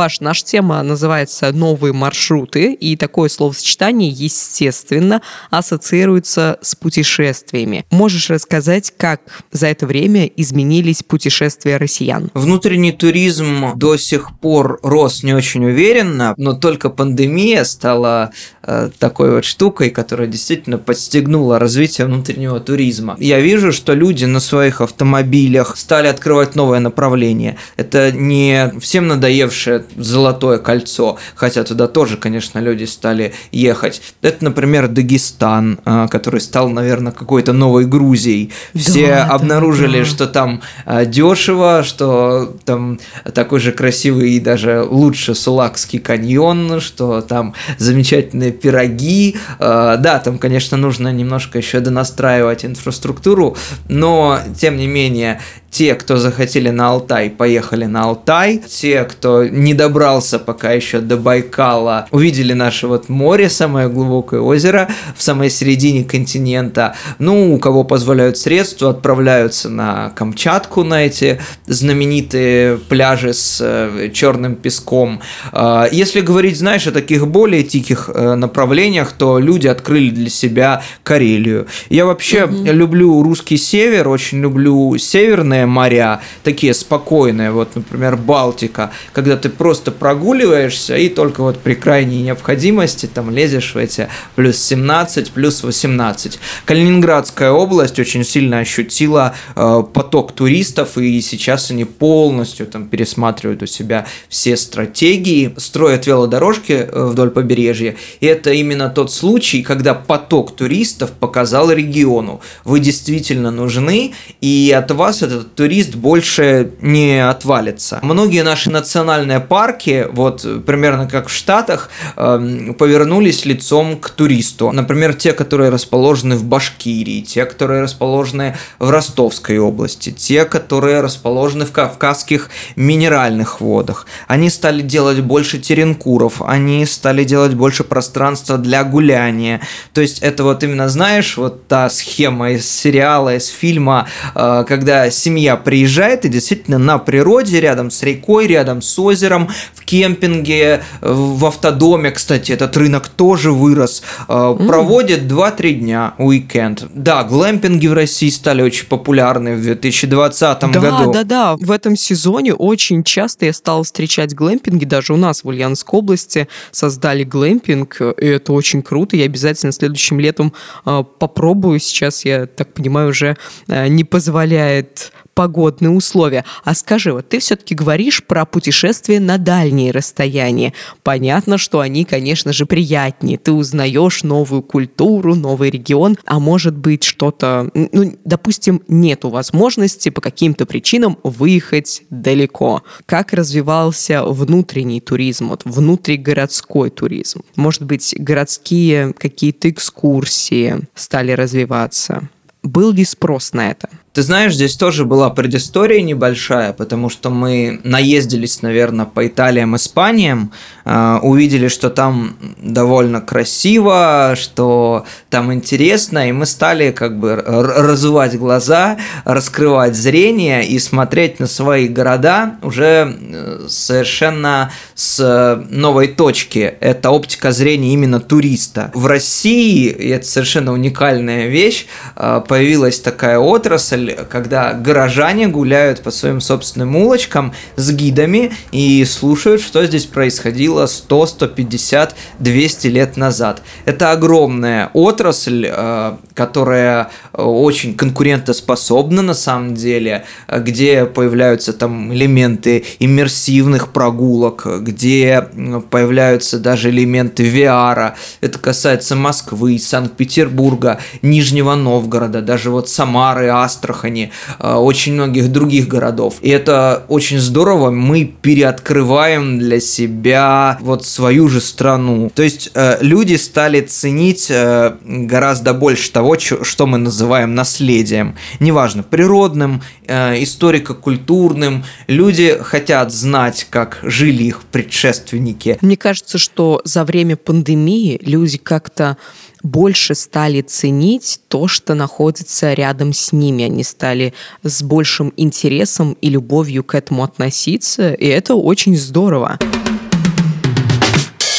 Паш, 0.00 0.20
наша 0.20 0.46
тема 0.46 0.82
называется 0.82 1.52
«Новые 1.52 1.92
маршруты», 1.92 2.72
и 2.72 2.96
такое 2.96 3.28
словосочетание, 3.28 4.08
естественно, 4.08 5.20
ассоциируется 5.50 6.56
с 6.62 6.74
путешествиями. 6.74 7.84
Можешь 7.90 8.30
рассказать, 8.30 8.94
как 8.96 9.20
за 9.52 9.66
это 9.66 9.86
время 9.86 10.24
изменились 10.24 11.02
путешествия 11.02 11.76
россиян? 11.76 12.30
Внутренний 12.32 12.92
туризм 12.92 13.76
до 13.76 13.98
сих 13.98 14.30
пор 14.38 14.80
рос 14.82 15.22
не 15.22 15.34
очень 15.34 15.66
уверенно, 15.66 16.32
но 16.38 16.54
только 16.54 16.88
пандемия 16.88 17.64
стала 17.64 18.30
э, 18.62 18.88
такой 18.98 19.32
вот 19.32 19.44
штукой, 19.44 19.90
которая 19.90 20.28
действительно 20.28 20.78
подстегнула 20.78 21.58
развитие 21.58 22.06
внутреннего 22.06 22.58
туризма. 22.58 23.16
Я 23.18 23.40
вижу, 23.40 23.70
что 23.70 23.92
люди 23.92 24.24
на 24.24 24.40
своих 24.40 24.80
автомобилях 24.80 25.76
стали 25.76 26.06
открывать 26.06 26.54
новое 26.54 26.80
направление. 26.80 27.58
Это 27.76 28.10
не 28.12 28.72
всем 28.80 29.06
надоевшее 29.06 29.84
Золотое 29.96 30.58
кольцо, 30.58 31.18
хотя 31.34 31.64
туда 31.64 31.86
тоже, 31.86 32.16
конечно, 32.16 32.58
люди 32.58 32.84
стали 32.84 33.34
ехать. 33.52 34.02
Это, 34.22 34.44
например, 34.44 34.88
Дагестан, 34.88 35.78
а, 35.84 36.08
который 36.08 36.40
стал, 36.40 36.68
наверное, 36.68 37.12
какой-то 37.12 37.52
новой 37.52 37.86
Грузией. 37.86 38.52
Все 38.74 39.08
да, 39.08 39.24
обнаружили, 39.26 39.98
да, 39.98 40.04
да. 40.04 40.10
что 40.10 40.26
там 40.26 40.62
а, 40.84 41.04
дешево, 41.04 41.82
что 41.84 42.56
там 42.64 42.98
такой 43.34 43.60
же 43.60 43.72
красивый 43.72 44.32
и 44.32 44.40
даже 44.40 44.82
лучше 44.82 45.34
Сулакский 45.34 45.98
каньон, 45.98 46.80
что 46.80 47.20
там 47.20 47.54
замечательные 47.78 48.52
пироги. 48.52 49.36
А, 49.58 49.96
да, 49.96 50.18
там, 50.18 50.38
конечно, 50.38 50.76
нужно 50.76 51.12
немножко 51.12 51.58
еще 51.58 51.80
донастраивать 51.80 52.64
инфраструктуру, 52.64 53.56
но, 53.88 54.38
тем 54.58 54.76
не 54.76 54.86
менее, 54.86 55.40
те, 55.70 55.94
кто 55.94 56.16
захотели 56.16 56.70
на 56.70 56.88
Алтай, 56.88 57.30
поехали 57.30 57.84
на 57.84 58.04
Алтай. 58.04 58.60
Те, 58.68 59.04
кто 59.04 59.44
не 59.44 59.72
добрался 59.72 60.38
пока 60.38 60.72
еще 60.72 60.98
до 60.98 61.16
Байкала, 61.16 62.06
увидели 62.10 62.52
наше 62.52 62.86
вот 62.86 63.08
море, 63.08 63.48
самое 63.48 63.88
глубокое 63.88 64.40
озеро 64.40 64.88
в 65.16 65.22
самой 65.22 65.48
середине 65.48 66.04
континента. 66.04 66.96
Ну, 67.18 67.54
у 67.54 67.58
кого 67.58 67.84
позволяют 67.84 68.36
средства, 68.36 68.90
отправляются 68.90 69.68
на 69.68 70.10
Камчатку, 70.10 70.82
на 70.82 71.06
эти 71.06 71.40
знаменитые 71.66 72.76
пляжи 72.76 73.32
с 73.32 73.58
э, 73.60 74.10
черным 74.12 74.56
песком. 74.56 75.20
Э, 75.52 75.84
если 75.92 76.20
говорить, 76.20 76.58
знаешь, 76.58 76.86
о 76.88 76.92
таких 76.92 77.28
более 77.28 77.62
тихих 77.62 78.10
э, 78.12 78.34
направлениях, 78.34 79.12
то 79.12 79.38
люди 79.38 79.68
открыли 79.68 80.10
для 80.10 80.30
себя 80.30 80.82
Карелию. 81.04 81.68
Я 81.90 82.06
вообще 82.06 82.44
угу. 82.44 82.64
люблю 82.64 83.22
русский 83.22 83.56
север, 83.56 84.08
очень 84.08 84.40
люблю 84.40 84.96
северные 84.98 85.59
спокойные 85.60 85.66
моря, 85.66 86.20
такие 86.42 86.74
спокойные, 86.74 87.50
вот, 87.50 87.76
например, 87.76 88.16
Балтика, 88.16 88.90
когда 89.12 89.36
ты 89.36 89.48
просто 89.48 89.90
прогуливаешься 89.90 90.96
и 90.96 91.08
только 91.08 91.42
вот 91.42 91.58
при 91.58 91.74
крайней 91.74 92.22
необходимости 92.22 93.06
там 93.06 93.30
лезешь 93.30 93.74
в 93.74 93.78
эти 93.78 94.08
плюс 94.36 94.56
17, 94.58 95.32
плюс 95.32 95.62
18. 95.62 96.38
Калининградская 96.64 97.50
область 97.50 97.98
очень 97.98 98.24
сильно 98.24 98.60
ощутила 98.60 99.34
э, 99.56 99.82
поток 99.92 100.32
туристов, 100.32 100.98
и 100.98 101.20
сейчас 101.20 101.70
они 101.70 101.84
полностью 101.84 102.66
там 102.66 102.86
пересматривают 102.88 103.62
у 103.62 103.66
себя 103.66 104.06
все 104.28 104.56
стратегии, 104.56 105.52
строят 105.56 106.06
велодорожки 106.06 106.72
э, 106.72 107.04
вдоль 107.06 107.30
побережья, 107.30 107.96
и 108.20 108.26
это 108.26 108.52
именно 108.52 108.88
тот 108.88 109.12
случай, 109.12 109.62
когда 109.62 109.94
поток 109.94 110.56
туристов 110.56 111.10
показал 111.10 111.70
региону, 111.72 112.40
вы 112.64 112.80
действительно 112.80 113.50
нужны, 113.50 114.12
и 114.40 114.74
от 114.76 114.90
вас 114.90 115.22
этот 115.22 115.49
турист 115.54 115.94
больше 115.94 116.72
не 116.80 117.26
отвалится. 117.28 117.98
Многие 118.02 118.42
наши 118.42 118.70
национальные 118.70 119.40
парки, 119.40 120.06
вот 120.10 120.46
примерно 120.64 121.08
как 121.08 121.28
в 121.28 121.32
Штатах, 121.32 121.90
э, 122.16 122.72
повернулись 122.78 123.44
лицом 123.44 123.98
к 123.98 124.10
туристу. 124.10 124.70
Например, 124.72 125.14
те, 125.14 125.32
которые 125.32 125.70
расположены 125.70 126.36
в 126.36 126.44
Башкирии, 126.44 127.20
те, 127.20 127.44
которые 127.44 127.82
расположены 127.82 128.56
в 128.78 128.90
Ростовской 128.90 129.58
области, 129.58 130.10
те, 130.10 130.44
которые 130.44 131.00
расположены 131.00 131.66
в 131.66 131.72
Кавказских 131.72 132.50
минеральных 132.76 133.60
водах. 133.60 134.06
Они 134.28 134.50
стали 134.50 134.82
делать 134.82 135.20
больше 135.20 135.58
теренкуров, 135.58 136.42
они 136.42 136.86
стали 136.86 137.24
делать 137.24 137.54
больше 137.54 137.84
пространства 137.84 138.56
для 138.58 138.84
гуляния. 138.84 139.60
То 139.92 140.00
есть 140.00 140.20
это 140.20 140.44
вот 140.44 140.62
именно, 140.62 140.88
знаешь, 140.88 141.36
вот 141.36 141.66
та 141.66 141.90
схема 141.90 142.52
из 142.52 142.70
сериала, 142.70 143.36
из 143.36 143.48
фильма, 143.48 144.08
э, 144.34 144.64
когда 144.66 145.10
семья 145.10 145.39
семья 145.40 145.56
приезжает 145.56 146.26
и 146.26 146.28
действительно 146.28 146.76
на 146.76 146.98
природе, 146.98 147.60
рядом 147.60 147.90
с 147.90 148.02
рекой, 148.02 148.46
рядом 148.46 148.82
с 148.82 148.98
озером, 148.98 149.48
в 149.72 149.86
кемпинге, 149.86 150.82
в 151.00 151.46
автодоме, 151.46 152.10
кстати, 152.10 152.52
этот 152.52 152.76
рынок 152.76 153.08
тоже 153.08 153.50
вырос, 153.50 154.02
mm. 154.28 154.66
проводит 154.66 155.22
2-3 155.22 155.72
дня 155.72 156.14
уикенд. 156.18 156.84
Да, 156.94 157.24
глэмпинги 157.24 157.86
в 157.86 157.94
России 157.94 158.28
стали 158.28 158.60
очень 158.60 158.86
популярны 158.86 159.56
в 159.56 159.62
2020 159.62 160.60
да, 160.60 160.66
году. 160.68 161.12
Да, 161.12 161.24
да, 161.24 161.24
да. 161.24 161.56
В 161.56 161.70
этом 161.70 161.96
сезоне 161.96 162.52
очень 162.52 163.02
часто 163.02 163.46
я 163.46 163.54
стал 163.54 163.84
встречать 163.84 164.34
глэмпинги, 164.34 164.84
даже 164.84 165.14
у 165.14 165.16
нас 165.16 165.42
в 165.42 165.48
Ульяновской 165.48 166.00
области 166.00 166.48
создали 166.70 167.24
глэмпинг, 167.24 168.02
и 168.20 168.26
это 168.26 168.52
очень 168.52 168.82
круто. 168.82 169.16
Я 169.16 169.24
обязательно 169.24 169.72
следующим 169.72 170.20
летом 170.20 170.52
э, 170.84 171.02
попробую. 171.18 171.78
Сейчас, 171.78 172.26
я 172.26 172.44
так 172.44 172.74
понимаю, 172.74 173.08
уже 173.08 173.38
э, 173.68 173.88
не 173.88 174.04
позволяет 174.04 175.12
погодные 175.40 175.88
условия. 175.88 176.44
А 176.64 176.74
скажи, 176.74 177.14
вот 177.14 177.30
ты 177.30 177.38
все-таки 177.38 177.74
говоришь 177.74 178.22
про 178.22 178.44
путешествия 178.44 179.20
на 179.20 179.38
дальние 179.38 179.90
расстояния. 179.90 180.74
Понятно, 181.02 181.56
что 181.56 181.80
они, 181.80 182.04
конечно 182.04 182.52
же, 182.52 182.66
приятнее. 182.66 183.38
Ты 183.38 183.52
узнаешь 183.52 184.22
новую 184.22 184.60
культуру, 184.60 185.34
новый 185.34 185.70
регион, 185.70 186.18
а 186.26 186.40
может 186.40 186.76
быть 186.76 187.04
что-то, 187.04 187.70
ну, 187.72 188.18
допустим, 188.26 188.82
нету 188.86 189.30
возможности 189.30 190.10
по 190.10 190.20
каким-то 190.20 190.66
причинам 190.66 191.16
выехать 191.24 192.02
далеко. 192.10 192.82
Как 193.06 193.32
развивался 193.32 194.22
внутренний 194.24 195.00
туризм, 195.00 195.48
вот 195.48 195.62
внутригородской 195.64 196.90
туризм? 196.90 197.40
Может 197.56 197.84
быть, 197.84 198.14
городские 198.18 199.14
какие-то 199.14 199.70
экскурсии 199.70 200.86
стали 200.94 201.32
развиваться? 201.32 202.28
Был 202.62 202.92
ли 202.92 203.04
спрос 203.04 203.52
на 203.52 203.70
это? 203.70 203.88
Ты 204.12 204.22
знаешь, 204.22 204.54
здесь 204.54 204.74
тоже 204.74 205.04
была 205.04 205.30
предыстория 205.30 206.02
небольшая, 206.02 206.72
потому 206.72 207.10
что 207.10 207.30
мы 207.30 207.80
наездились, 207.84 208.60
наверное, 208.60 209.04
по 209.04 209.24
Италиям, 209.24 209.76
Испаниям, 209.76 210.50
э, 210.84 211.18
увидели, 211.22 211.68
что 211.68 211.90
там 211.90 212.36
довольно 212.60 213.20
красиво, 213.20 214.34
что 214.36 215.04
там 215.28 215.54
интересно, 215.54 216.28
и 216.28 216.32
мы 216.32 216.46
стали 216.46 216.90
как 216.90 217.20
бы 217.20 217.36
разувать 217.36 218.36
глаза, 218.36 218.98
раскрывать 219.24 219.94
зрение 219.94 220.66
и 220.66 220.80
смотреть 220.80 221.38
на 221.38 221.46
свои 221.46 221.86
города 221.86 222.56
уже 222.62 223.16
э, 223.16 223.66
совершенно 223.68 224.72
с 224.96 225.64
новой 225.70 226.08
точки. 226.08 226.74
Это 226.80 227.10
оптика 227.10 227.52
зрения 227.52 227.92
именно 227.92 228.18
туриста. 228.18 228.90
В 228.92 229.06
России, 229.06 229.88
и 229.88 230.08
это 230.08 230.26
совершенно 230.26 230.72
уникальная 230.72 231.46
вещь, 231.46 231.86
э, 232.16 232.42
появилась 232.50 232.98
такая 232.98 233.38
отрасль, 233.38 234.12
когда 234.28 234.72
горожане 234.72 235.46
гуляют 235.46 236.02
по 236.02 236.10
своим 236.10 236.40
собственным 236.40 236.96
улочкам 236.96 237.54
с 237.76 237.92
гидами 237.92 238.50
и 238.72 239.04
слушают, 239.04 239.62
что 239.62 239.86
здесь 239.86 240.06
происходило 240.06 240.86
100, 240.86 241.26
150, 241.26 242.16
200 242.40 242.86
лет 242.88 243.16
назад. 243.16 243.62
Это 243.84 244.10
огромная 244.10 244.90
отрасль, 244.94 245.68
э, 245.70 246.16
которая 246.34 247.10
очень 247.32 247.94
конкурентоспособна 247.94 249.22
на 249.22 249.34
самом 249.34 249.76
деле, 249.76 250.24
где 250.48 251.04
появляются 251.06 251.72
там 251.72 252.12
элементы 252.12 252.84
иммерсивных 252.98 253.92
прогулок, 253.92 254.66
где 254.80 255.46
появляются 255.90 256.58
даже 256.58 256.90
элементы 256.90 257.48
VR. 257.48 258.14
Это 258.40 258.58
касается 258.58 259.14
Москвы, 259.14 259.78
Санкт-Петербурга, 259.78 260.98
Нижнего 261.22 261.76
Новгорода, 261.76 262.39
даже 262.40 262.70
вот 262.70 262.88
Самары, 262.88 263.48
Астрахани, 263.48 264.32
э, 264.58 264.74
очень 264.74 265.14
многих 265.14 265.52
других 265.52 265.88
городов. 265.88 266.36
И 266.40 266.50
это 266.50 267.04
очень 267.08 267.38
здорово, 267.38 267.90
мы 267.90 268.24
переоткрываем 268.24 269.58
для 269.58 269.80
себя 269.80 270.78
вот 270.80 271.04
свою 271.04 271.48
же 271.48 271.60
страну. 271.60 272.30
То 272.34 272.42
есть 272.42 272.70
э, 272.74 272.98
люди 273.00 273.34
стали 273.34 273.80
ценить 273.80 274.48
э, 274.50 274.94
гораздо 275.04 275.74
больше 275.74 276.10
того, 276.12 276.38
что 276.38 276.86
мы 276.86 276.98
называем 276.98 277.54
наследием. 277.54 278.36
Неважно, 278.60 279.02
природным, 279.02 279.82
историко-культурным. 280.06 281.84
Люди 282.08 282.58
хотят 282.60 283.12
знать, 283.12 283.66
как 283.70 283.98
жили 284.02 284.44
их 284.44 284.62
предшественники. 284.62 285.78
Мне 285.80 285.96
кажется, 285.96 286.38
что 286.38 286.80
за 286.84 287.04
время 287.04 287.36
пандемии 287.36 288.20
люди 288.24 288.58
как-то 288.58 289.16
больше 289.62 290.14
стали 290.14 290.62
ценить 290.62 291.40
то, 291.48 291.68
что 291.68 291.94
находится 291.94 292.72
рядом 292.72 293.12
с 293.12 293.32
ними. 293.32 293.64
Они 293.64 293.84
стали 293.84 294.34
с 294.62 294.82
большим 294.82 295.32
интересом 295.36 296.16
и 296.20 296.28
любовью 296.28 296.84
к 296.84 296.94
этому 296.94 297.24
относиться, 297.24 298.12
и 298.12 298.26
это 298.26 298.54
очень 298.54 298.96
здорово. 298.96 299.58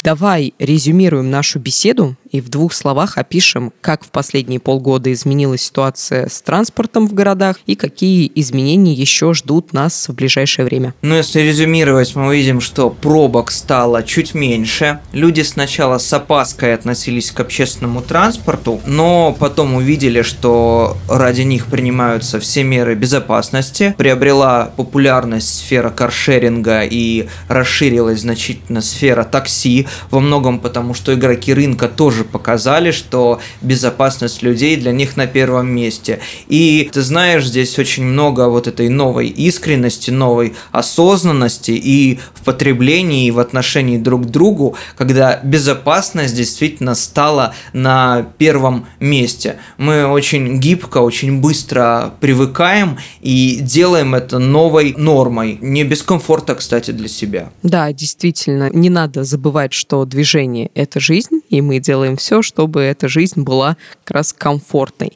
Давай 0.04 0.54
резюмируем 0.58 1.30
нашу 1.30 1.60
беседу 1.60 2.16
и 2.32 2.42
в 2.42 2.50
двух 2.50 2.74
словах 2.74 3.18
опишем, 3.18 3.74
как 3.82 4.04
в 4.06 4.10
последние 4.10 4.60
полгода 4.60 5.12
изменилась 5.12 5.64
ситуация 5.64 6.30
с 6.30 6.42
транспортом 6.42 7.08
в 7.08 7.14
городах 7.14 7.58
и 7.66 7.76
какие 7.76 8.32
изменения 8.36 8.94
еще 8.94 9.34
ждут 9.34 9.74
нас 9.74 10.08
в 10.08 10.14
ближайшее 10.14 10.66
время. 10.66 10.94
Ну, 11.02 11.16
если 11.16 11.42
резюмировать, 11.42 12.16
мы 12.16 12.28
увидим, 12.28 12.62
что 12.62 12.90
пробок 12.90 13.52
стало 13.52 14.04
чуть 14.04 14.34
меньше. 14.34 15.00
Люди 15.12 15.42
сначала 15.42 15.98
с 15.98 16.12
опаской 16.14 16.74
относились 16.74 17.32
к 17.32 17.40
общественному 17.40 18.02
транспорту, 18.02 18.82
но 18.86 19.36
потом 19.38 19.76
увидели, 19.76 20.22
что 20.22 20.98
ради 21.10 21.42
них 21.42 21.68
принимаются 21.68 22.40
все 22.40 22.64
меры 22.64 22.96
безопасности. 22.96 23.94
Приобрела 23.98 24.72
популярность 24.76 25.60
сфера 25.60 25.90
каршеринга 25.90 26.84
и 26.84 27.28
расширилась 27.48 28.22
значительно 28.22 28.82
сфера 28.82 29.24
такси, 29.24 29.88
во 30.10 30.20
многом 30.20 30.60
потому, 30.60 30.94
что 30.94 31.14
игроки 31.14 31.54
рынка 31.54 31.88
тоже 31.88 32.21
тоже 32.22 32.24
показали, 32.24 32.92
что 32.92 33.40
безопасность 33.62 34.44
людей 34.44 34.78
для 34.78 34.92
них 34.92 35.18
на 35.18 35.28
первом 35.28 35.68
месте. 35.68 36.20
И 36.48 36.90
ты 36.92 37.02
знаешь, 37.02 37.46
здесь 37.46 37.80
очень 37.80 38.04
много 38.04 38.50
вот 38.50 38.68
этой 38.68 38.90
новой 38.90 39.28
искренности, 39.28 40.12
новой 40.12 40.54
осознанности 40.72 41.72
и 41.72 42.20
в 42.34 42.44
потреблении, 42.44 43.28
и 43.28 43.32
в 43.32 43.40
отношении 43.40 43.98
друг 43.98 44.24
к 44.24 44.30
другу, 44.30 44.76
когда 44.98 45.40
безопасность 45.44 46.36
действительно 46.36 46.96
стала 46.96 47.54
на 47.74 48.26
первом 48.38 48.86
месте. 49.00 49.56
Мы 49.78 50.06
очень 50.06 50.60
гибко, 50.60 51.00
очень 51.00 51.42
быстро 51.42 52.14
привыкаем 52.20 52.98
и 53.22 53.60
делаем 53.62 54.16
это 54.16 54.40
новой 54.40 54.94
нормой. 54.98 55.58
Не 55.62 55.84
без 55.84 56.04
комфорта, 56.04 56.56
кстати, 56.56 56.92
для 56.92 57.08
себя. 57.08 57.50
Да, 57.64 57.92
действительно, 57.94 58.70
не 58.72 58.90
надо 58.90 59.24
забывать, 59.24 59.74
что 59.74 60.06
движение– 60.06 60.70
это 60.76 61.00
жизнь, 61.00 61.42
и 61.50 61.62
мы 61.62 61.80
делаем 61.80 62.11
делаем 62.12 62.18
все, 62.18 62.42
чтобы 62.42 62.82
эта 62.82 63.08
жизнь 63.08 63.42
была 63.42 63.78
как 64.04 64.16
раз 64.16 64.34
комфортной 64.34 65.14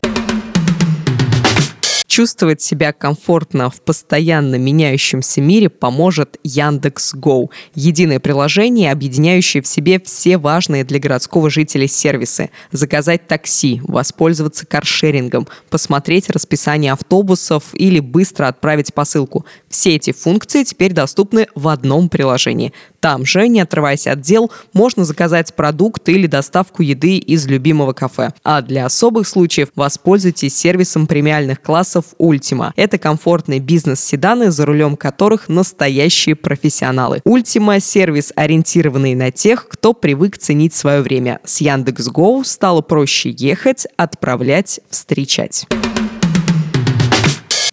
чувствовать 2.15 2.61
себя 2.61 2.93
комфортно 2.93 3.69
в 3.69 3.81
постоянно 3.81 4.55
меняющемся 4.55 5.41
мире 5.41 5.69
поможет 5.69 6.37
Яндекс 6.45 7.13
Go. 7.13 7.49
Единое 7.73 8.21
приложение, 8.21 8.93
объединяющее 8.93 9.61
в 9.61 9.67
себе 9.67 9.99
все 9.99 10.37
важные 10.37 10.85
для 10.85 10.99
городского 10.99 11.49
жителя 11.49 11.89
сервисы. 11.89 12.51
Заказать 12.71 13.27
такси, 13.27 13.81
воспользоваться 13.83 14.65
каршерингом, 14.65 15.45
посмотреть 15.69 16.29
расписание 16.29 16.93
автобусов 16.93 17.65
или 17.73 17.99
быстро 17.99 18.47
отправить 18.47 18.93
посылку. 18.93 19.45
Все 19.67 19.95
эти 19.95 20.13
функции 20.13 20.63
теперь 20.63 20.93
доступны 20.93 21.47
в 21.53 21.67
одном 21.67 22.07
приложении. 22.07 22.71
Там 23.01 23.25
же, 23.25 23.49
не 23.49 23.59
отрываясь 23.59 24.07
от 24.07 24.21
дел, 24.21 24.51
можно 24.73 25.03
заказать 25.03 25.53
продукт 25.53 26.07
или 26.07 26.27
доставку 26.27 26.81
еды 26.81 27.17
из 27.17 27.45
любимого 27.45 27.91
кафе. 27.91 28.31
А 28.43 28.61
для 28.61 28.85
особых 28.85 29.27
случаев 29.27 29.69
воспользуйтесь 29.75 30.57
сервисом 30.57 31.05
премиальных 31.07 31.61
классов 31.61 32.04
классов 32.05 32.15
Ultima. 32.19 32.71
Это 32.75 32.97
комфортные 32.97 33.59
бизнес-седаны, 33.59 34.51
за 34.51 34.65
рулем 34.65 34.95
которых 34.95 35.49
настоящие 35.49 36.35
профессионалы. 36.35 37.21
Ultima– 37.25 37.79
сервис, 37.79 38.31
ориентированный 38.35 39.15
на 39.15 39.31
тех, 39.31 39.67
кто 39.67 39.93
привык 39.93 40.37
ценить 40.37 40.73
свое 40.73 41.01
время. 41.01 41.39
С 41.43 41.61
Яндекс.Го 41.61 42.43
стало 42.43 42.81
проще 42.81 43.29
ехать, 43.29 43.87
отправлять, 43.97 44.79
встречать. 44.89 45.67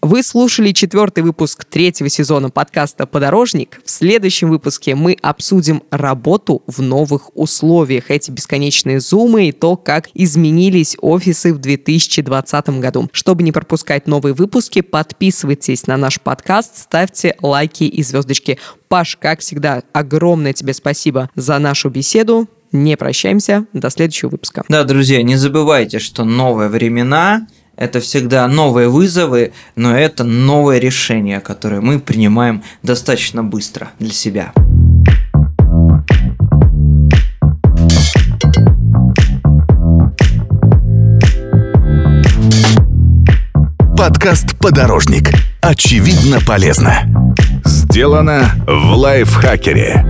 Вы 0.05 0.25
слушали 0.25 0.73
четвертый 0.73 1.23
выпуск 1.23 1.65
третьего 1.65 2.09
сезона 2.09 2.51
подкаста 2.51 3.07
«Подорожник». 3.07 3.81
В 3.85 3.89
следующем 3.89 4.51
выпуске 4.51 4.97
мы 4.97 5.17
обсудим 5.23 5.85
работу 5.93 6.65
в 6.67 6.83
новых 6.83 7.31
условиях, 7.37 8.11
эти 8.11 8.33
бесконечные 8.33 8.99
зумы 8.99 9.47
и 9.47 9.53
то, 9.53 9.77
как 9.77 10.09
изменились 10.13 10.97
офисы 11.01 11.55
в 11.55 11.59
2020 11.59 12.81
году. 12.81 13.11
Чтобы 13.13 13.45
не 13.45 13.53
пропускать 13.53 14.09
новые 14.09 14.35
выпуски, 14.35 14.81
подписывайтесь 14.81 15.87
на 15.87 15.97
наш 15.97 16.21
подкаст, 16.21 16.79
ставьте 16.79 17.37
лайки 17.41 17.85
и 17.85 18.03
звездочки. 18.03 18.59
Паш, 18.89 19.17
как 19.21 19.39
всегда, 19.39 19.85
огромное 19.93 20.53
тебе 20.53 20.75
спасибо 20.75 21.31
за 21.37 21.61
нашу 21.61 21.91
беседу 21.91 22.49
не 22.73 22.97
прощаемся. 22.97 23.67
До 23.73 23.91
следующего 23.91 24.31
выпуска. 24.31 24.65
Да, 24.69 24.83
друзья, 24.85 25.23
не 25.23 25.37
забывайте, 25.37 25.99
что 25.99 26.25
новые 26.25 26.71
времена 26.71 27.47
это 27.77 28.01
всегда 28.01 28.47
новые 28.49 28.89
вызовы, 28.89 29.53
но 29.77 29.97
это 29.97 30.25
новое 30.25 30.79
решение, 30.79 31.41
которое 31.41 31.81
мы 31.81 31.99
принимаем 31.99 32.63
достаточно 32.83 33.43
быстро 33.43 33.91
для 33.99 34.13
себя. 34.13 34.53
Подкаст 43.97 44.59
«Подорожник». 44.59 45.31
Очевидно 45.61 46.41
полезно. 46.45 47.35
Сделано 47.65 48.51
в 48.67 48.95
лайфхакере. 48.95 50.05